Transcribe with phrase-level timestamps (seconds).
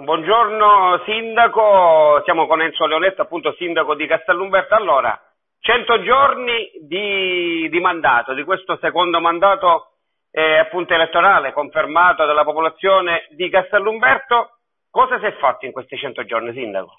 [0.00, 4.76] Buongiorno Sindaco, siamo con Enzo Leonetto, appunto Sindaco di Castellumberto.
[4.76, 5.12] Allora,
[5.58, 9.94] 100 giorni di, di mandato, di questo secondo mandato
[10.30, 14.60] eh, appunto elettorale confermato dalla popolazione di Castellumberto.
[14.88, 16.94] Cosa si è fatto in questi 100 giorni, Sindaco?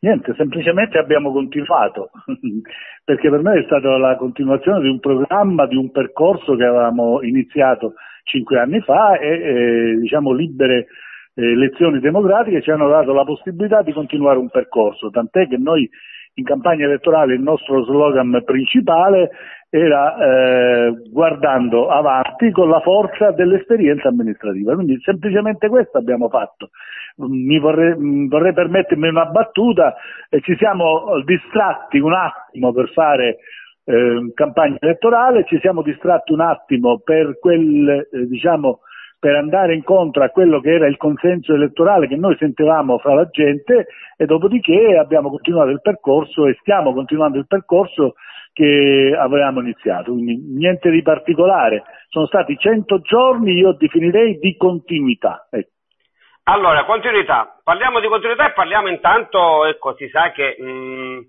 [0.00, 2.08] Niente, semplicemente abbiamo continuato,
[3.04, 7.20] perché per me è stata la continuazione di un programma, di un percorso che avevamo
[7.20, 10.86] iniziato cinque anni fa e eh, diciamo libere
[11.42, 15.88] elezioni democratiche ci hanno dato la possibilità di continuare un percorso, tant'è che noi
[16.34, 19.30] in campagna elettorale il nostro slogan principale
[19.70, 26.70] era eh, guardando avanti con la forza dell'esperienza amministrativa, quindi semplicemente questo abbiamo fatto.
[27.16, 27.94] Mi vorrei,
[28.28, 29.94] vorrei permettermi una battuta,
[30.30, 33.38] eh, ci siamo distratti un attimo per fare
[33.84, 38.80] eh, campagna elettorale, ci siamo distratti un attimo per quel, eh, diciamo,
[39.18, 43.28] per andare incontro a quello che era il consenso elettorale che noi sentivamo fra la
[43.30, 43.86] gente
[44.16, 48.14] e dopodiché abbiamo continuato il percorso e stiamo continuando il percorso
[48.52, 55.46] che avevamo iniziato, quindi niente di particolare, sono stati 100 giorni, io definirei di continuità.
[55.50, 55.70] Ecco.
[56.44, 61.20] Allora, continuità, parliamo di continuità e parliamo intanto, ecco, si sa che mh,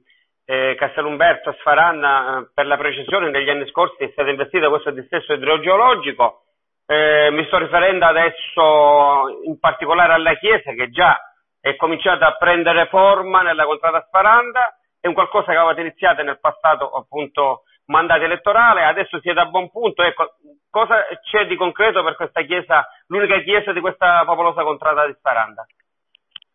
[0.45, 6.45] eh, Castellumberto Sfaranna per la precisione negli anni scorsi è stata investita questo dissesto idrogeologico,
[6.91, 11.19] eh, mi sto riferendo adesso in particolare alla Chiesa che già
[11.61, 16.39] è cominciata a prendere forma nella contrada Sparanda, è un qualcosa che avevate iniziato nel
[16.39, 20.33] passato appunto mandato elettorale, adesso siete a buon punto, ecco,
[20.71, 25.67] cosa c'è di concreto per questa chiesa, l'unica chiesa di questa popolosa contrada di Sparanda?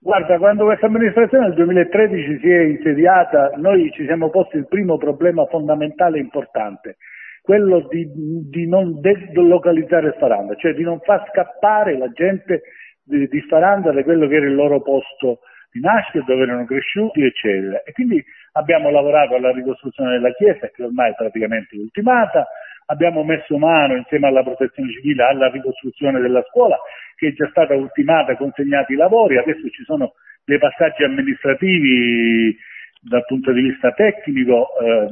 [0.01, 4.99] Guarda, quando questa amministrazione nel 2013 si è insediata, noi ci siamo posti il primo
[4.99, 6.97] problema fondamentale e importante,
[7.45, 8.09] quello di,
[8.49, 12.63] di non delocalizzare Sfaranda, cioè di non far scappare la gente
[13.05, 17.23] di, di Sfaranda da quello che era il loro posto di nascita, dove erano cresciuti,
[17.23, 17.83] eccetera.
[17.83, 22.47] E quindi abbiamo lavorato alla ricostruzione della chiesa, che ormai è praticamente ultimata,
[22.87, 26.79] abbiamo messo mano insieme alla protezione civile alla ricostruzione della scuola,
[27.15, 30.15] che è già stata ultimata, consegnati i lavori, adesso ci sono
[30.47, 32.57] dei passaggi amministrativi
[33.05, 35.09] dal punto di vista tecnico, eh,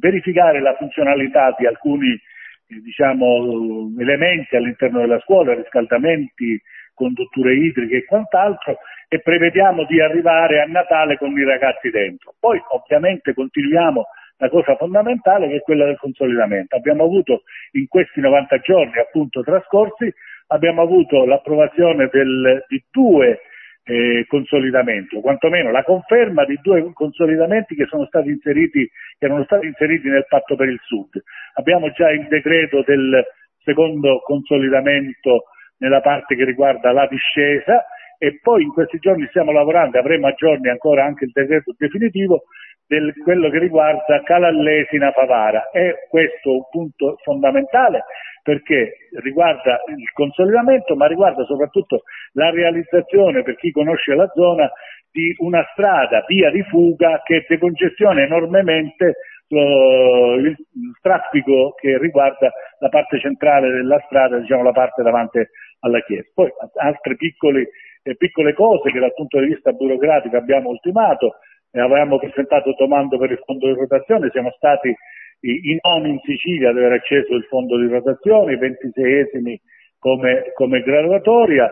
[0.00, 6.60] verificare la funzionalità di alcuni eh, diciamo, elementi all'interno della scuola, riscaldamenti,
[6.94, 12.34] condutture idriche e quant'altro e prevediamo di arrivare a Natale con i ragazzi dentro.
[12.40, 14.06] Poi ovviamente continuiamo
[14.38, 16.74] la cosa fondamentale che è quella del consolidamento.
[16.74, 17.42] Abbiamo avuto
[17.72, 20.12] in questi 90 giorni appunto trascorsi,
[20.48, 23.40] abbiamo avuto l'approvazione del, di due
[23.88, 27.86] eh, consolidamento, quantomeno la conferma di due consolidamenti che
[28.30, 28.84] inseriti,
[29.18, 31.22] che erano stati inseriti nel patto per il Sud.
[31.54, 33.22] Abbiamo già il decreto del
[33.62, 35.44] secondo consolidamento
[35.78, 37.84] nella parte che riguarda la discesa
[38.18, 42.44] e poi in questi giorni stiamo lavorando, avremo a giorni ancora anche il decreto definitivo
[42.86, 45.70] del quello che riguarda Calallesina Favara.
[45.70, 48.04] È questo un punto fondamentale
[48.42, 52.02] perché riguarda il consolidamento, ma riguarda soprattutto
[52.34, 54.70] la realizzazione, per chi conosce la zona,
[55.10, 59.14] di una strada, via di fuga, che decongestiona enormemente
[59.48, 65.40] uh, il, il, traffico che riguarda la parte centrale della strada, diciamo la parte davanti
[65.80, 66.28] alla chiesa.
[66.32, 67.70] Poi altre piccole,
[68.04, 71.38] eh, piccole cose che dal punto di vista burocratico abbiamo ultimato,
[71.76, 76.20] eh, avevamo presentato domando per il fondo di rotazione, siamo stati i, i noni in
[76.24, 79.60] Sicilia ad aver acceso il fondo di rotazione, i ventiseiesimi
[79.98, 81.70] come, come graduatoria.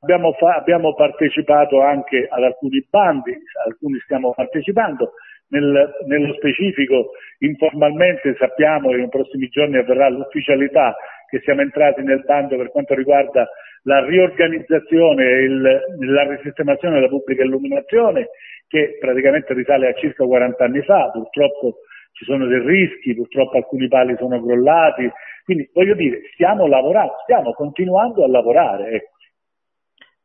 [0.00, 3.34] Abbiamo, fa, abbiamo, partecipato anche ad alcuni bandi,
[3.64, 5.12] alcuni stiamo partecipando,
[5.48, 10.96] nel, nello specifico informalmente sappiamo che nei prossimi giorni avverrà l'ufficialità
[11.28, 13.48] che siamo entrati nel bando per quanto riguarda
[13.84, 18.28] la riorganizzazione e la risistemazione della pubblica illuminazione
[18.68, 21.78] che praticamente risale a circa 40 anni fa, purtroppo
[22.12, 25.10] ci sono dei rischi, purtroppo alcuni pali sono crollati,
[25.44, 28.90] quindi voglio dire, stiamo lavorando, stiamo continuando a lavorare.
[28.90, 29.12] Ecco.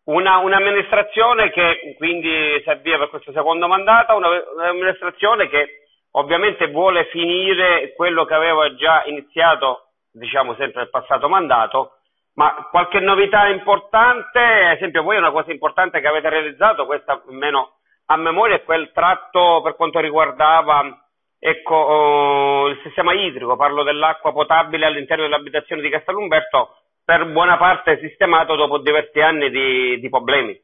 [0.06, 5.68] Una, un'amministrazione che quindi si avvia per questo secondo mandato, una, un'amministrazione che
[6.12, 11.99] ovviamente vuole finire quello che aveva già iniziato, diciamo sempre nel passato mandato,
[12.40, 17.80] ma qualche novità importante, ad esempio voi una cosa importante che avete realizzato, questa almeno
[18.06, 21.04] a memoria, è quel tratto per quanto riguardava
[21.42, 26.76] Ecco, oh, il sistema idrico, parlo dell'acqua potabile all'interno dell'abitazione di Castellumberto,
[27.06, 30.60] per buona parte sistemato dopo diversi anni di, di problemi.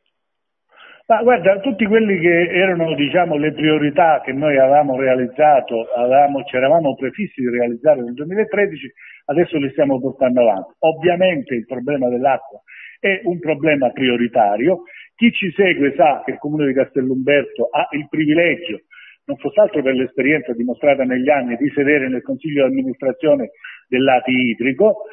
[1.08, 6.56] Ma guarda, tutti quelli che erano diciamo, le priorità che noi avevamo realizzato, avevamo, ci
[6.56, 8.92] eravamo prefissi di realizzare nel 2013,
[9.26, 10.74] adesso li stiamo portando avanti.
[10.80, 12.60] Ovviamente il problema dell'acqua
[13.00, 14.82] è un problema prioritario
[15.16, 18.82] Chi ci segue sa che il Comune di Castellumberto ha il privilegio,
[19.26, 23.52] non fosse altro per l'esperienza dimostrata negli anni, di sedere nel Consiglio di amministrazione
[23.88, 25.04] dell'ATI idrico,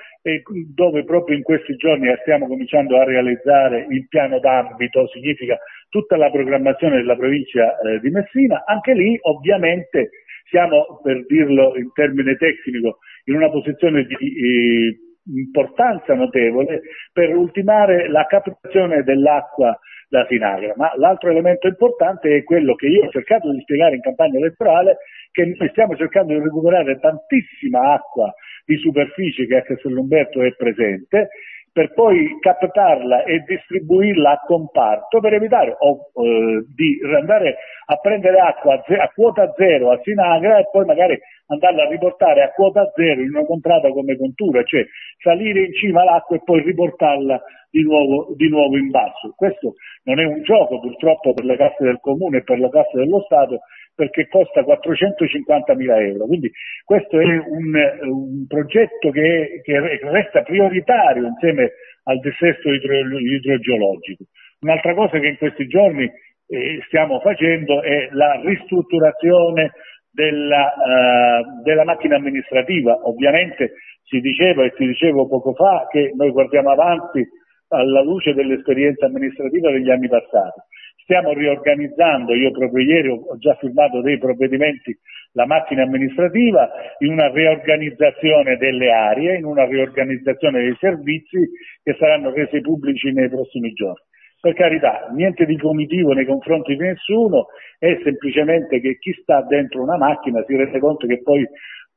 [0.75, 5.57] dove proprio in questi giorni stiamo cominciando a realizzare il piano d'ambito, significa
[5.93, 8.65] tutta la programmazione della provincia eh, di Messina.
[8.65, 10.09] Anche lì ovviamente
[10.49, 14.97] siamo, per dirlo in termine tecnico, in una posizione di eh,
[15.27, 16.81] importanza notevole
[17.13, 19.79] per ultimare la captazione dell'acqua
[20.09, 20.73] da Sinagra.
[20.77, 24.97] Ma l'altro elemento importante è quello che io ho cercato di spiegare in campagna elettorale,
[25.31, 28.33] che noi stiamo cercando di recuperare tantissima acqua
[28.65, 31.29] di superficie che a Castellumberto è presente
[31.73, 38.39] per poi captarla e distribuirla a comparto per evitare o, eh, di andare a prendere
[38.39, 42.51] acqua a, ze- a, quota zero a Sinagra e poi magari andarla a riportare a
[42.51, 44.85] quota zero in una contrada come contura, cioè
[45.23, 47.41] salire in cima all'acqua e poi riportarla
[47.71, 49.33] di nuovo, di nuovo in basso.
[49.35, 52.99] Questo non è un gioco purtroppo per le casse del comune e per le casse
[52.99, 53.61] dello Stato,
[53.95, 56.27] perché costa 450 mila euro.
[56.27, 56.51] Quindi
[56.85, 61.73] questo è un, un progetto che, che, resta prioritario insieme
[62.05, 64.25] al dissesto idro, idrogeologico.
[64.61, 69.73] Un'altra cosa che in questi giorni eh, stiamo facendo è la ristrutturazione
[70.13, 72.99] della, uh, della, macchina amministrativa.
[73.09, 73.75] Ovviamente
[74.05, 77.27] si diceva e si diceva poco fa che noi guardiamo avanti
[77.69, 80.61] alla luce dell'esperienza amministrativa degli anni passati.
[81.03, 84.97] Stiamo riorganizzando, io proprio ieri ho già firmato dei provvedimenti,
[85.33, 91.51] la macchina amministrativa in una riorganizzazione delle aree, in una riorganizzazione dei servizi
[91.83, 94.05] che saranno resi pubblici nei prossimi giorni.
[94.41, 97.47] Per carità, niente di punitivo nei confronti di nessuno,
[97.79, 101.47] è semplicemente che chi sta dentro una macchina si rende conto che poi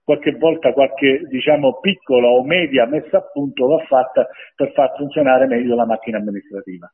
[0.04, 5.48] qualche volta qualche diciamo piccola o media messa a punto va fatta per far funzionare
[5.48, 6.88] meglio la macchina amministrativa.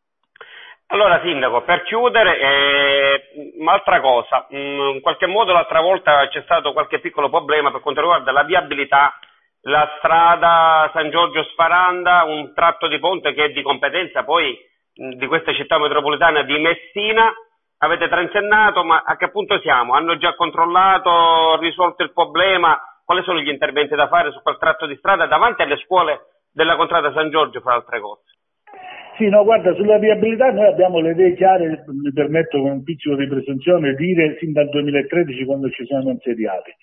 [0.94, 6.74] Allora Sindaco, per chiudere, eh, un'altra cosa, mm, in qualche modo l'altra volta c'è stato
[6.74, 9.18] qualche piccolo problema per quanto riguarda la viabilità,
[9.62, 14.54] la strada San Giorgio Sparanda, un tratto di ponte che è di competenza poi
[15.02, 17.32] mm, di questa città metropolitana di Messina,
[17.78, 19.94] avete transennato, ma a che punto siamo?
[19.94, 22.78] Hanno già controllato, risolto il problema?
[23.06, 26.20] Quali sono gli interventi da fare su quel tratto di strada davanti alle scuole
[26.52, 28.41] della contrada San Giorgio, fra altre cose?
[29.22, 33.18] Sì, no, guarda, sulla viabilità noi abbiamo le idee chiare, mi permetto con un piccolo
[33.18, 36.74] di presunzione, dire sin dal 2013 quando ci siamo insediati.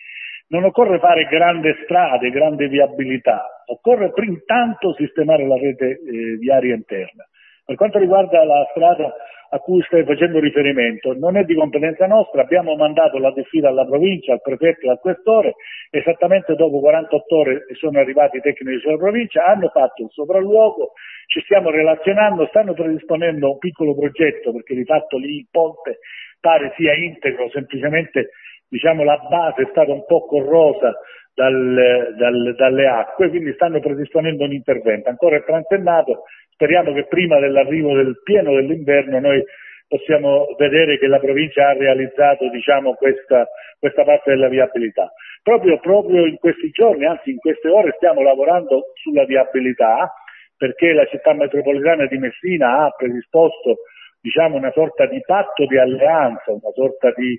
[0.50, 7.26] Non occorre fare grandi strade, grande viabilità, occorre intanto sistemare la rete eh, viaria interna.
[7.64, 9.12] Per quanto riguarda la strada
[9.50, 13.86] a cui stai facendo riferimento non è di competenza nostra, abbiamo mandato la diffida alla
[13.86, 15.54] provincia, al prefetto e al questore,
[15.90, 20.92] esattamente dopo 48 ore sono arrivati i tecnici della provincia, hanno fatto il sopralluogo,
[21.26, 25.98] ci stiamo relazionando, stanno predisponendo un piccolo progetto perché di fatto lì il ponte
[26.40, 28.30] pare sia integro, semplicemente
[28.68, 30.94] diciamo, la base è stata un po' corrosa
[31.34, 35.08] dal, dal, dalle acque, quindi stanno predisponendo un intervento.
[35.08, 36.24] Ancora è transennato,
[36.58, 39.40] speriamo che prima dell'arrivo del pieno dell'inverno noi
[39.86, 43.46] possiamo vedere che la provincia ha realizzato diciamo, questa,
[43.78, 45.10] questa, parte della viabilità.
[45.40, 50.12] Proprio, proprio in questi giorni, anzi in queste ore, stiamo lavorando sulla viabilità
[50.56, 53.76] perché la città metropolitana di Messina ha predisposto
[54.20, 57.38] diciamo, una sorta di patto di alleanza, una sorta di,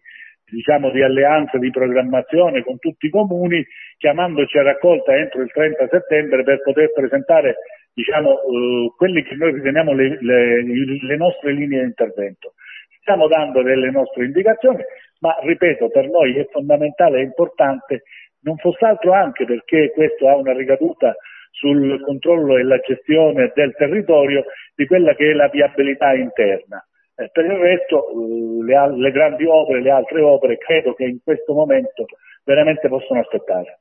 [0.49, 3.63] diciamo, di alleanza di programmazione con tutti i comuni,
[3.97, 7.55] chiamandoci a raccolta entro il 30 settembre per poter presentare
[7.93, 12.53] diciamo, uh, quelle che noi riteniamo le, le, le nostre linee di intervento.
[13.01, 14.83] Stiamo dando delle nostre indicazioni,
[15.19, 18.03] ma ripeto, per noi è fondamentale e importante,
[18.41, 21.15] non fosse altro anche perché questo ha una ricaduta
[21.51, 26.83] sul controllo e la gestione del territorio di quella che è la viabilità interna.
[27.15, 31.19] Eh, per il resto eh, le, le grandi opere, le altre opere, credo che in
[31.21, 32.05] questo momento
[32.45, 33.79] veramente possono aspettare.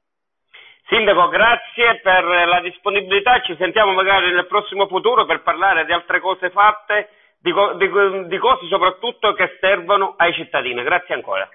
[0.89, 6.19] Sindaco, grazie per la disponibilità, ci sentiamo magari nel prossimo futuro per parlare di altre
[6.19, 7.09] cose fatte,
[7.41, 10.83] di, di, di cose soprattutto che servono ai cittadini.
[10.83, 11.47] Grazie ancora.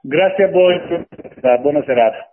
[0.00, 1.06] Grazie a voi,
[1.60, 2.31] buona serata.